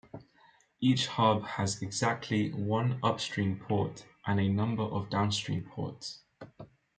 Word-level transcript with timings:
Each 0.79 1.05
hub 1.05 1.43
has 1.45 1.83
exactly 1.83 2.51
one 2.53 2.97
upstream 3.03 3.59
port 3.59 4.03
and 4.25 4.39
a 4.39 4.49
number 4.49 4.81
of 4.81 5.11
downstream 5.11 5.61
ports. 5.69 6.23